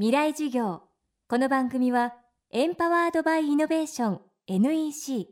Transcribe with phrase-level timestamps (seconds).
[0.00, 0.82] 未来授業。
[1.28, 2.14] この番組は
[2.52, 5.26] エンパワードバイイノベーション NEC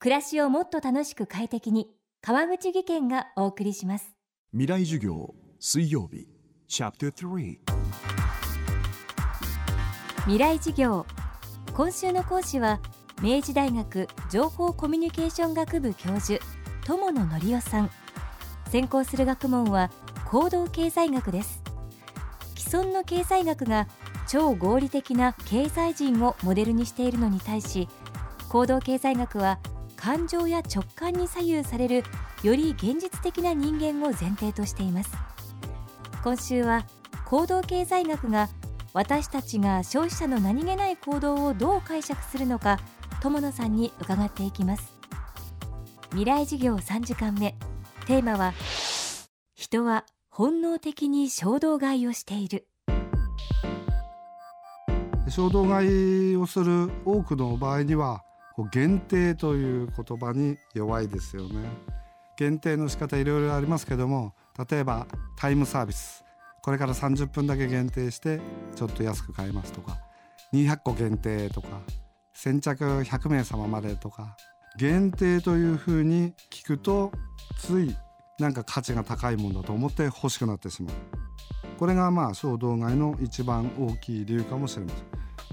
[0.00, 1.86] 暮らしをもっと楽しく快適に
[2.20, 4.16] 川口義賢がお送りします。
[4.50, 6.26] 未来授業水曜日
[6.66, 7.58] チャプター3
[10.22, 11.06] 未来授業。
[11.72, 12.80] 今週の講師は
[13.22, 16.44] 明治大学情報コミュニケーション学部教授
[16.84, 17.90] 友野則夫さん。
[18.70, 19.92] 専攻する学問は
[20.24, 21.63] 行動経済学です。
[21.63, 21.63] 既
[22.74, 23.86] 存の経済学が
[24.26, 27.88] 超合理的な経済人をモデルにしているのに対し
[28.48, 29.60] 行動経済学は
[29.96, 32.02] 感情や直感に左右される
[32.42, 35.16] より現実的な人間を前提としています。
[36.22, 36.84] 今週は
[37.24, 38.48] 行動経済学が
[38.92, 42.78] 私たちが消費者の何気ない行動をどう解釈するのか
[43.22, 44.92] 友野さんに伺っていきます。
[46.10, 47.54] 未来事業3時間目。
[48.06, 48.52] テーマは
[49.54, 50.04] 人は
[50.36, 52.66] 本能的に衝動買いをしている。
[55.28, 58.24] 衝動買いをする多くの場合には
[58.72, 61.60] 限定という言葉に弱いですよね。
[62.36, 64.34] 限定の仕方いろいろありますけども
[64.68, 66.24] 例えばタイムサービス。
[66.64, 68.40] これから30分だけ限定して
[68.74, 69.98] ちょっと安く買えますとか
[70.52, 71.68] 200個限定とか
[72.32, 74.36] 先着100名様までとか
[74.80, 77.12] 限定というふうに聞くと
[77.56, 77.96] つい
[78.38, 80.94] なんか価値が高いものだと思って欲しくなってしまう。
[81.78, 84.92] これがまあ衝動買いの一番大きい理由かもしれま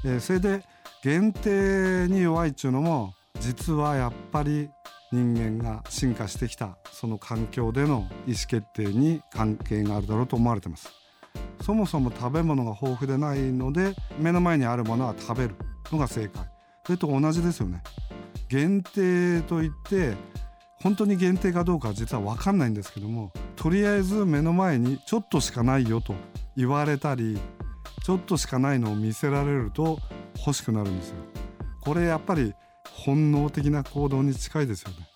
[0.03, 0.63] せん、えー、それで
[1.03, 4.69] 限定に弱いっていうのも実はやっぱり
[5.11, 10.89] 人間が進化してきたその環境での意思決定に関係があるだろうと思われてます。
[11.61, 15.55] そもそも食べ物が豊富でないので目の前にあるものは食べる
[15.91, 16.43] のが正解。
[16.85, 17.83] それと同じですよね。
[18.47, 20.15] 限定といって
[20.81, 26.15] 本当に限定かどうかは実は分かんないんですけどもとりあえず目の前にちょっとしかないよと
[26.57, 27.39] 言われたり
[28.03, 29.99] ちょっとしかないのを見せられると
[30.37, 31.15] 欲しくなるんですよ。
[31.81, 32.53] これやっぱり
[33.05, 35.07] 本能的な行動に近いですよね。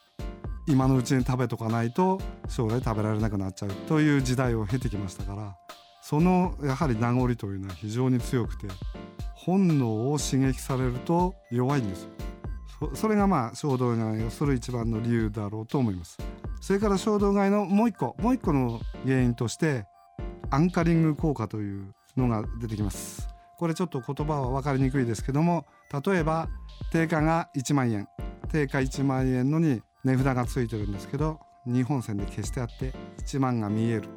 [0.67, 5.55] 今のうちに食べとかないと将来食べられなくなっちゃうという時代を経てきましたから
[6.01, 8.67] そのやはり名残というのは非常に強くて
[9.35, 12.09] 本能を刺激されると弱いんですよ。
[12.93, 16.17] それがまあ衝動買いをする一番の理由だろうと思います。
[16.61, 19.85] それから衝動買いのもう一個もう一個の原因として
[20.49, 23.27] アンカリング効果というのが出てきます。
[23.57, 25.65] これちょっと言葉は分かりにくいですけども
[26.05, 26.49] 例えば
[26.91, 28.07] 定価が1万円。
[28.51, 32.93] 定価1万円のに値札がついてるんですけど日本線で消してあって
[33.25, 34.09] 1万が見える。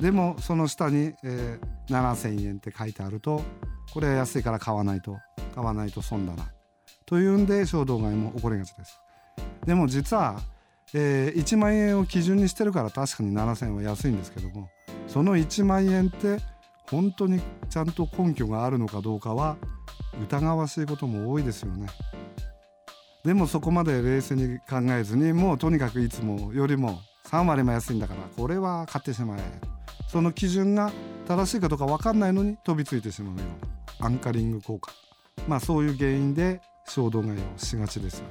[0.00, 3.42] でもその下に、えー、7,000円って書いてあると
[3.92, 5.16] これは安いから買わないと。
[5.54, 6.50] 買わないと損だな。
[7.06, 9.00] というんで衝動買いも起こりがちです。
[9.66, 10.40] でも実は、
[10.92, 14.68] えー、1万円を基準にしてるから確かに7,000円は安いんですけども
[15.08, 16.38] その1万円って
[16.90, 19.56] 本当にちゃんと根拠があるのかどうかは
[20.22, 21.88] 疑わしいことも多いですよね。
[23.24, 29.40] でもそこまで冷静に考えずにもうとにかくいつもよりも3割も安いんだからこれは買ってしまえ。
[30.08, 30.92] その基準が
[31.26, 33.42] 正しいかどうか分かんないのに飛びついてしまうよ。
[33.98, 34.92] うなアンカリング効果。
[35.48, 38.18] まあそういう原因で衝動買いをしがちです。
[38.18, 38.24] よ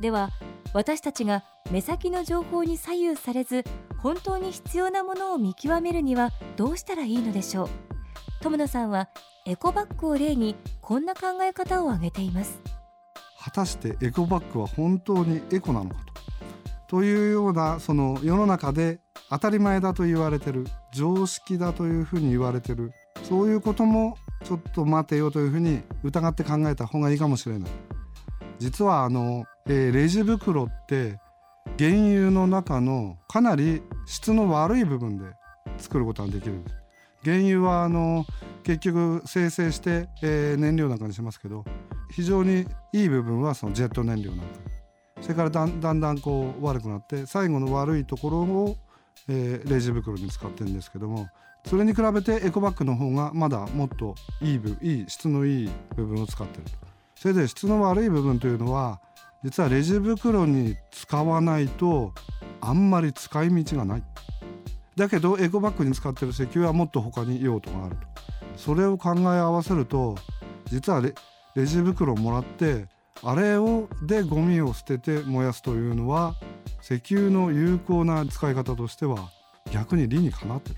[0.00, 0.30] では
[0.74, 3.64] 私たちが目先の情報に左右されず
[3.98, 7.68] 本当に必要なものを見極めるにはどうしたらいいのでしょう？
[8.42, 9.08] 友野さんは
[9.46, 12.60] エコバッグを例にこんな考え方を挙げています。
[13.38, 15.96] 果たしてエコバッグは本当にエコなのか
[16.88, 16.96] と。
[16.98, 19.00] というようなその世の中で
[19.30, 22.92] 当たり前だと言われてる常識だというふうに言われてる
[23.22, 27.70] そういうこともちょっと待てよというふうに疑って考えた方がいいかもしれない。
[28.58, 31.18] 実はあの、えー、レジ袋って
[31.78, 35.24] 原油の中のかなり質の悪い部分で
[35.78, 36.76] 作ることができるんです。
[37.24, 38.24] 原油はあの
[38.64, 41.64] 結局生成して、えー、燃料なんかにしますけど
[42.10, 44.46] 非常にいい部分はそのジェット燃料なんか。
[45.20, 48.76] それからだんだんだんこう悪くなって最後の悪いところを、
[49.28, 51.28] えー、レジ袋に使ってるんですけども
[51.66, 56.64] それに比べてエコバッグの方がまだもっといい部いい質のいい部分を使ってる
[57.14, 59.00] それで質の悪い部分というのは
[59.44, 62.12] 実はレジ袋に使わないと
[62.60, 64.02] あんまり使い道がない。
[64.96, 68.06] だけどエコバッグに使ってる石油はもっと他に用途があると。
[68.56, 70.16] それを考え合わせると
[70.66, 71.14] 実はレ
[71.54, 72.86] レジ袋をもらって
[73.22, 76.34] あれをでゴミを捨てて燃やすというのは
[76.82, 79.30] 石油の有効な使い方としては
[79.72, 80.76] 逆に理にかなってる。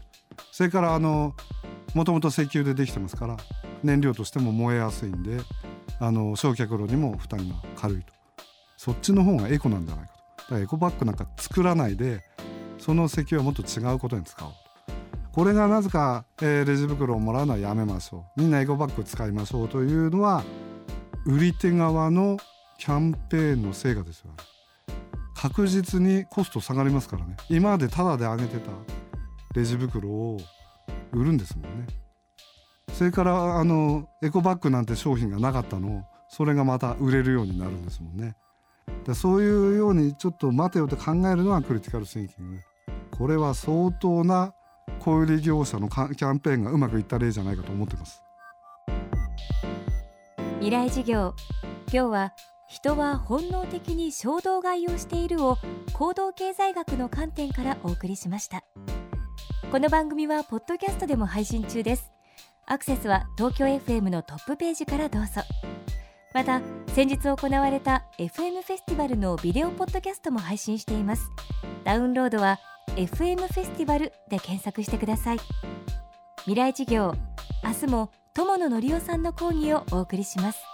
[0.57, 1.35] それからあの
[1.95, 3.37] もともと石油でできてますから
[3.83, 5.41] 燃料としても燃えやすいんで
[5.99, 8.13] あの焼却炉にも負担が軽いと。
[8.77, 10.43] そっちの方がエコなんじゃないかと。
[10.43, 12.23] だからエコバッグなんか作らないで
[12.79, 14.57] その石油はもっと違うことに使おうと。
[15.33, 18.41] これがなぜか、えーレジ袋をもらうのはやめましょう。
[18.41, 20.45] みんなエコバッグ使いましょうというのは
[21.27, 22.37] 売り手側の
[22.79, 24.31] キャンペーンの成果ですよ
[25.35, 27.37] 確実にコスト下がりますからね。
[27.51, 28.71] 今までタダであげてた
[29.55, 30.39] レジ袋を
[31.13, 31.87] 売るんですもんね。
[32.93, 38.37] それからあのエコバッグなんて商品がなかったのをそれがまた売れるようになるんですもんね。
[39.05, 42.61] でそういうようにちょっと待てよと考えるのはクリティカルシンキング。
[43.17, 44.55] これは相当な
[45.01, 48.23] 小売業者のキャンペーンがうまくいった例じゃないかと思ってます。
[50.59, 51.35] 未来事業。
[51.93, 52.33] 今日は
[52.69, 55.59] 人は本能的に衝動買いをしているを
[55.93, 58.65] 行動経済学の観点からお送りしました。
[59.75, 62.13] この番組はポッドキャストでも配信中です。
[62.65, 65.43] アクセスは東京 FM のトップページからどうぞ。
[66.33, 66.63] また
[66.95, 71.29] 先日行われた FM フェスティバルのビデオポッドキャストも配信しています。
[71.83, 72.61] ダウンロードは
[72.95, 75.39] FM フェスティバルで検索してください。
[76.43, 77.13] 未来事業
[77.65, 80.74] 明日も友野則夫さんの講義をお送りします。